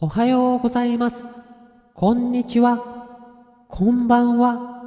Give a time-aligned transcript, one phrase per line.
[0.00, 1.40] おはようございます。
[1.94, 3.66] こんにちは。
[3.68, 4.82] こんばんは。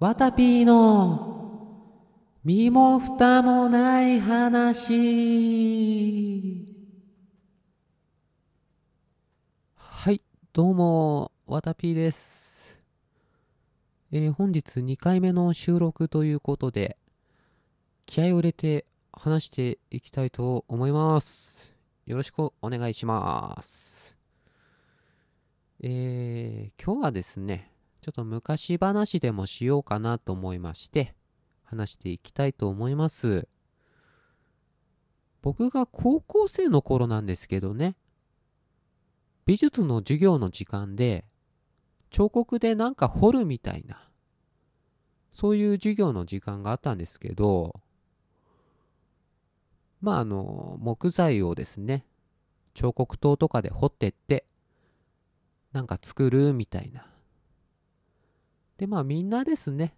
[0.00, 1.84] わたぴーの
[2.42, 4.96] 身も蓋もない話。
[9.76, 10.22] はい、
[10.54, 12.80] どうも、わたぴーです。
[14.12, 16.96] えー本日2回目の収録ということで、
[18.06, 21.74] 気合を入れて話していきたいと思います。
[22.06, 24.05] よろしくお願いします。
[25.82, 31.14] えー、今日はですね、ちょっと昔話でもしようかなと思いまして、
[31.64, 33.46] 話していきたいと思います。
[35.42, 37.96] 僕が高校生の頃なんですけどね、
[39.44, 41.26] 美術の授業の時間で、
[42.10, 44.08] 彫刻でなんか彫るみたいな、
[45.34, 47.82] そういう授業の時間があったんですけど、
[50.00, 52.06] まああの、木材をですね、
[52.72, 54.46] 彫刻刀とかで彫ってって、
[55.76, 57.06] なんか作るみたいな。
[58.78, 59.94] で、まあみんなですね、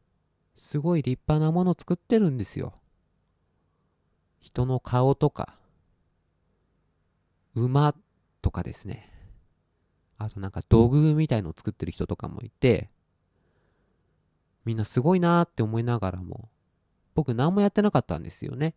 [0.56, 2.74] すごい立派なもの作ってるんですよ。
[4.40, 5.56] 人の顔とか、
[7.54, 7.94] 馬
[8.42, 9.08] とかですね。
[10.16, 12.90] あとなんか土偶みたいのを作ってる人とかもいて、
[14.64, 16.48] みんなすごいなーって思いながらも、
[17.14, 18.74] 僕何もやってなかったんですよね。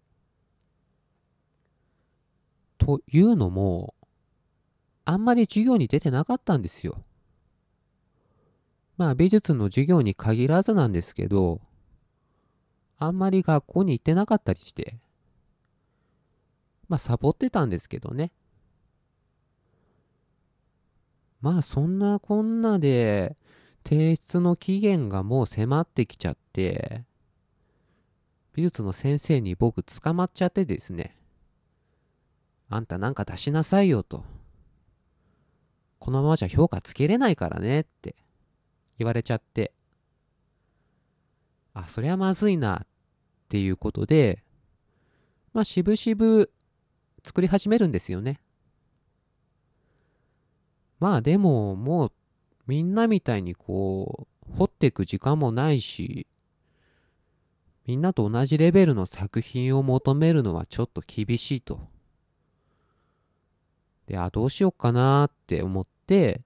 [2.78, 3.95] というのも、
[5.12, 7.04] あんまり授業に出てなかったんですよ。
[8.95, 11.59] まあ美術の授業に限らずなんですけど、
[12.98, 15.00] あんまり学校に行ってなかったりして、
[16.88, 18.31] まあサボってたんですけどね。
[21.42, 23.36] まあそんなこんなで
[23.84, 27.03] 提出の期限がもう迫ってきちゃって、
[28.53, 31.18] 美術の先生に僕捕まっちゃってですね。
[32.70, 34.23] あんたなんか出しなさいよと。
[36.02, 38.16] このままじゃ評価つけれないからねって
[38.97, 39.71] 言われちゃって。
[41.75, 42.88] あ、そりゃまずいなっ
[43.50, 44.44] ていうことで、
[45.53, 46.47] まあ渋々
[47.23, 48.41] 作り始めるんですよね。
[51.00, 52.11] まあでももう
[52.66, 56.25] みんなみたいにこう掘っていく時間もないし、
[57.85, 61.91] みんなと同じレベルの作品を求めるのはちょっと厳しいと。
[64.11, 66.41] で、あ、どうしようかなって思って、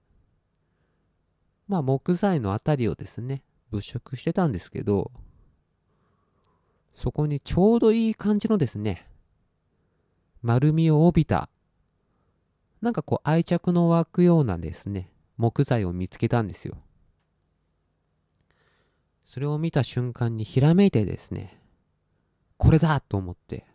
[1.66, 5.10] まあ木材のあたりをですね、物色してたんですけど、
[6.94, 9.08] そこにちょうどいい感じのですね、
[10.42, 11.48] 丸みを帯びた、
[12.82, 16.76] なんかこう愛着の湧くようなですね、木材を見つけたんですよ。
[19.24, 21.60] それを見た瞬間にひらめいてですね、
[22.58, 23.66] これだと思って、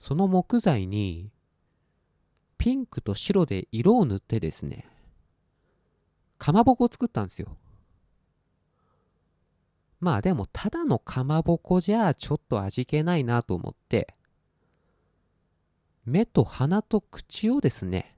[0.00, 1.31] その木材に
[2.62, 4.86] ピンクと白で色を塗ってですね、
[6.38, 7.56] かまぼこを作ったんですよ。
[9.98, 14.14] まあでもただのかまぼこじゃちょっと味気ないなと思って、
[16.04, 18.10] 目と鼻と口をですね、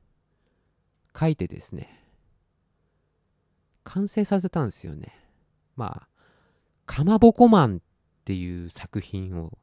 [1.14, 2.04] 描いてですね、
[3.82, 5.14] 完成させたんですよね。
[5.74, 6.08] まあ、
[6.84, 7.80] かまぼこマンっ
[8.26, 9.56] ていう作品を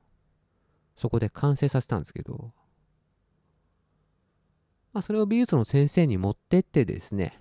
[0.95, 2.51] そこで完成させたんですけど、
[4.94, 7.40] まあそれを美術の先生に持ってってですね、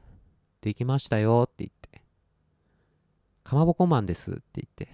[0.60, 2.02] できましたよって言って、
[3.42, 4.88] かまぼこマンですって言って、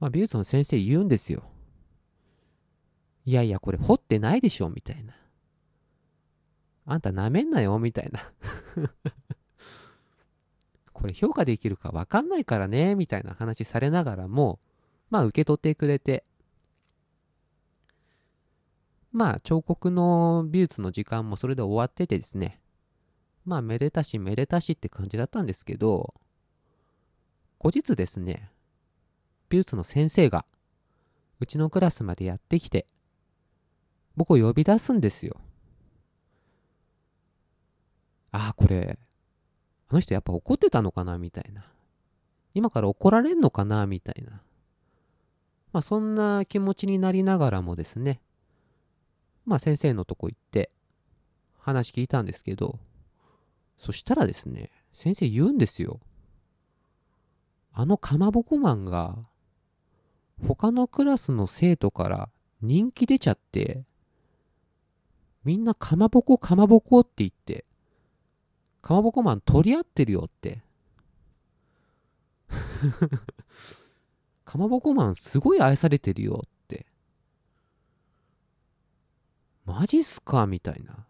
[0.00, 1.42] まあ美術の先生言うんですよ。
[3.26, 5.14] いやいや、これ掘ってないでしょみたいな。
[6.86, 8.32] あんたなめんなよみたいな。
[10.94, 14.60] これ評価できるかわかんないからねみたいな話されながらも、
[15.10, 16.24] まあ受け取ってくれて、
[19.12, 22.60] まあ彫刻の美術の時間もそれで終わっててですね、
[23.44, 26.14] まあめでたしめでたしって感じだったんですけど、
[27.58, 28.50] 後日ですね、
[29.48, 30.44] 美術の先生が
[31.40, 32.86] うちのクラスまでやってきて、
[34.16, 35.36] 僕を呼び出すんですよ。
[38.32, 38.98] ああ、これ、
[39.88, 41.64] あの人やっぱ怒ってたのかなみたいな。
[42.54, 44.42] 今から怒られんのかなみたいな。
[45.72, 48.20] まあそんな気持ちになりながらもですね、
[49.48, 50.70] まあ先生のとこ行って
[51.58, 52.78] 話聞いたんですけど、
[53.78, 56.00] そしたらですね、先生言うんですよ。
[57.72, 59.18] あのかまぼこマンが
[60.46, 62.28] 他のクラスの生徒から
[62.60, 63.84] 人気出ちゃって、
[65.44, 67.64] みんなかまぼこかまぼこって言って、
[68.82, 70.62] かまぼこマン取り合ってるよって。
[74.44, 76.86] かまぼこマンすごい愛されてるよって。
[79.68, 80.46] マジっすか？
[80.46, 81.04] みたいな。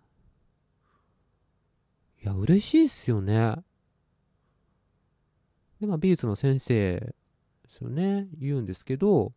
[2.20, 3.54] いや、嬉しいっすよね。
[5.80, 7.14] で、まあ、美術の先生で
[7.68, 9.32] すよね、言うんですけど、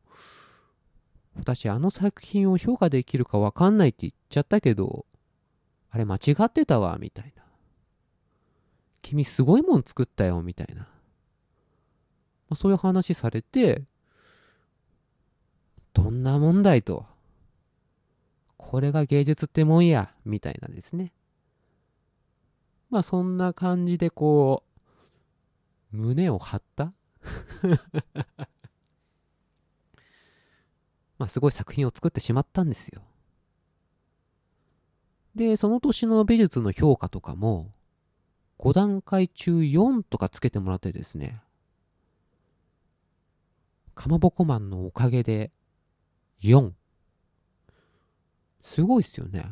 [1.35, 5.06] 私、あの作品を評価できるかわかんないって言っちゃったけど、
[5.91, 7.44] あれ間違ってたわ、みたいな。
[9.03, 10.81] 君すごいもん作ったよ、みたいな。
[10.81, 10.88] ま
[12.51, 13.83] あ、そういう話されて、
[15.94, 17.06] どんな問題と。
[18.71, 21.12] これが芸術ってもんや、みたいなですね。
[22.89, 24.63] まあそんな感じでこ
[25.91, 26.94] う、胸を張った
[31.19, 33.03] まあすごい作品を作ってしまったんですよ。
[35.35, 37.73] で、その年の美術の評価とかも、
[38.57, 41.41] 5段階中4とかつけてもらってですね、
[43.95, 45.51] かまぼこマンのおかげで
[46.41, 46.71] 4。
[48.61, 49.45] すごいっすよね。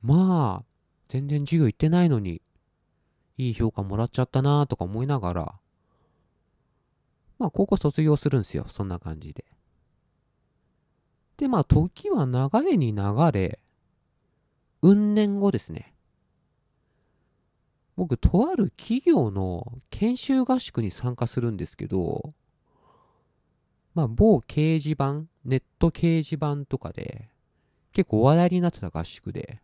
[0.00, 0.64] まあ、
[1.08, 2.42] 全然授業行ってないのに、
[3.38, 5.54] いい評価もらっちゃったなとか思いながら、
[7.38, 8.66] まあ、高校卒業するんですよ。
[8.68, 9.44] そんな感じで。
[11.36, 13.58] で、まあ、時は流れに流れ、
[14.80, 15.94] 運年後ですね。
[17.96, 22.34] 僕、とある企業の研修合宿に参加するんですけど、
[23.94, 27.28] まあ、某掲示板、ネット掲示板とかで、
[27.92, 29.60] 結構話題になってた合宿で、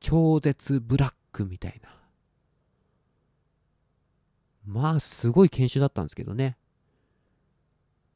[0.00, 1.90] 超絶ブラックみたいな。
[4.66, 6.56] まあ、すごい研修だったんですけどね。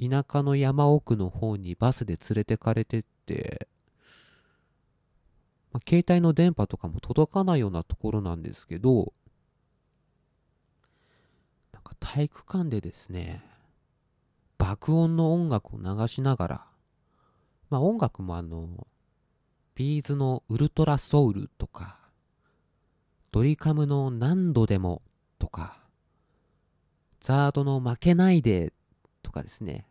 [0.01, 3.69] 田舎の山奥の方にバスで連れてかれてって、
[5.73, 9.13] まあ、携帯の電波とかも届かないようなところなんですけど、
[11.73, 13.43] なんか体育館でですね、
[14.69, 16.67] 爆音の音楽を流しながら、
[17.71, 18.87] まあ音楽もあの、
[19.75, 21.97] ビーズのウルトラソウルとか、
[23.33, 25.01] ドリカムの何度でも
[25.39, 25.79] とか、
[27.23, 28.75] ザードの負けないで
[29.23, 29.87] とかですね。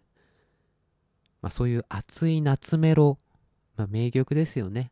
[1.42, 3.18] まあそういう熱い夏メロ、
[3.78, 4.92] まあ名曲ですよね。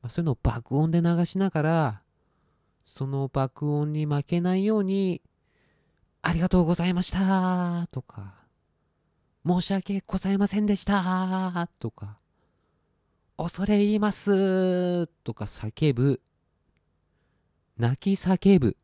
[0.00, 2.02] まあそういうのを爆音で流しながら、
[2.86, 5.20] その爆音に負けないように
[6.22, 7.86] ありがとうございました。
[7.90, 8.34] とか、
[9.46, 11.68] 申し訳ございませんでした。
[11.78, 12.18] とか、
[13.38, 15.06] 恐れ入ります。
[15.24, 16.20] とか叫ぶ、
[17.78, 18.76] 泣き叫ぶ、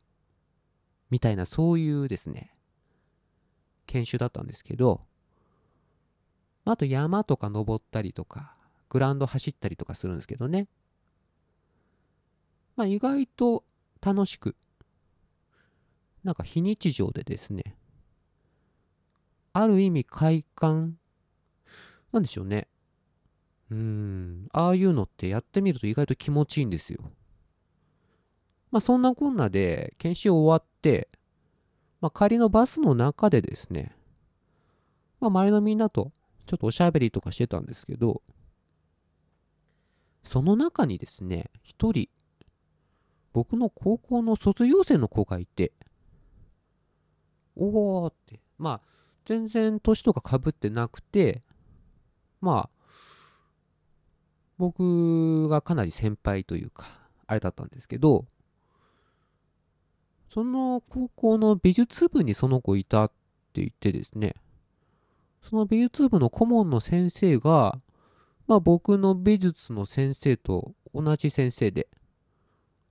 [1.11, 2.51] みたいなそういうですね、
[3.85, 5.05] 研修だったんですけど、
[6.65, 8.55] あと山とか登ったりとか、
[8.89, 10.67] グラウンド走ったりとかするんですけどね。
[12.75, 13.63] まあ意外と
[14.01, 14.55] 楽しく
[16.27, 17.77] なんか非日常でですね、
[19.53, 20.97] ある意味快感、
[22.11, 22.67] なんでしょうね。
[23.71, 26.99] うん、ああいうのってやってみると意外と気持ちいいんですよ。
[28.71, 31.07] まあそんなこんなで研修終わって、
[32.01, 33.95] まあ帰りのバスの中でですね、
[35.21, 36.11] まあ周りのみんなと
[36.45, 38.21] ちょっとおしゃべりとかしてたんですけど、
[40.25, 42.09] その中にですね、一人、
[43.31, 45.71] 僕の高校の卒業生の子がいて、
[47.57, 48.39] おおって。
[48.57, 48.81] まあ、
[49.25, 51.43] 全然年とかかぶってなくて、
[52.39, 52.69] まあ、
[54.57, 56.87] 僕がかなり先輩というか、
[57.27, 58.25] あれだったんですけど、
[60.29, 63.09] その高校の美術部にその子いたっ
[63.53, 64.35] て言ってですね、
[65.41, 67.77] その美術部の顧問の先生が、
[68.47, 71.87] まあ僕の美術の先生と同じ先生で、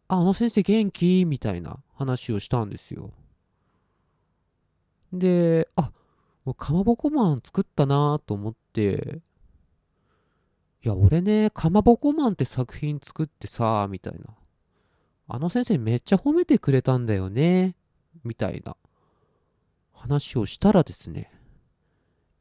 [0.09, 1.25] あ、あの先生元気？
[1.25, 3.13] みたいな話をしたんですよ。
[5.19, 5.93] で、あ、
[6.57, 9.21] かまぼこマン作ったなと思って、
[10.83, 14.27] いや、俺ね、かまぼこマンって作品作ってさ、みたいな。
[15.29, 17.75] あの先生めっちゃ褒めてくれたんだよね、
[18.23, 18.77] みたいな
[19.93, 21.33] 話をしたらですね、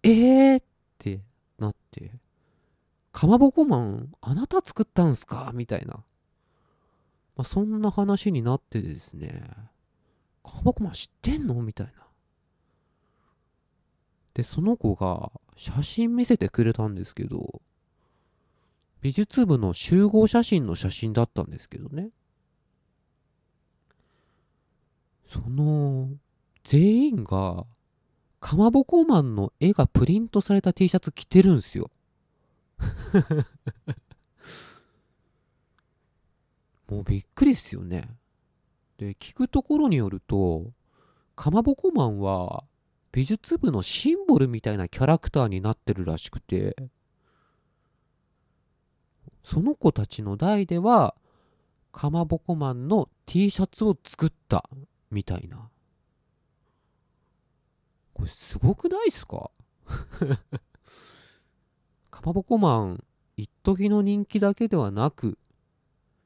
[0.03, 0.63] えーっ
[0.99, 1.21] て
[1.57, 2.11] なって、
[3.11, 5.49] かまぼこマン、あなた作ったんすか？
[5.55, 6.03] みたいな。
[7.35, 9.43] まあ、そんな話になってですね、
[10.43, 11.55] かまぼこマン知ってんの？
[11.63, 12.04] みたいな。
[14.35, 17.61] で、その子が写真見せてくれたんですけど、
[19.01, 22.09] 美術部の集合写真の写真だったんですけどね。
[25.27, 26.09] その、
[26.63, 27.65] 全員が、
[28.41, 31.89] かまぼこマンの絵がプリントされた T シャツ着てるんすよ。
[36.89, 38.09] もうびっくりっすよね。
[38.97, 40.73] で、聞くところによると、
[41.35, 42.65] かまぼこマンは
[43.15, 46.75] 美術部のシンボルみたいなキャラクターになってるらしくて、
[49.41, 51.15] その子たちの代では
[51.93, 54.69] かまぼこマンの T シャツを作った
[55.11, 55.69] みたいな。
[58.13, 59.49] これすごくないっすか？
[62.11, 63.01] かまぼこマン
[63.37, 65.37] 一時の人気だけではなく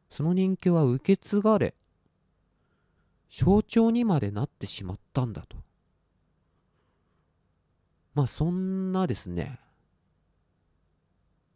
[0.09, 1.75] その人気は受け継がれ
[3.29, 5.68] 象徴にまでなってしまったんだと。
[8.19, 9.61] まあそんなですね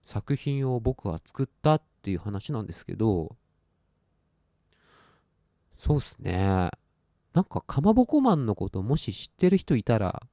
[0.06, 3.36] 作品を僕は作ったっていう話なんですけど
[5.78, 6.70] そうっすね。
[7.34, 10.24] なんかかまぼこマンのこともし知ってる人いたら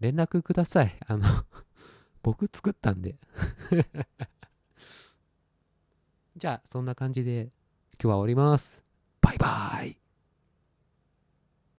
[0.00, 0.96] 連絡ください。
[1.06, 1.26] あの
[2.22, 3.18] 僕作ったんで。
[6.38, 7.50] じゃあそんな感じで
[8.00, 8.86] 今日は終わります。
[9.20, 10.05] バイバーイ。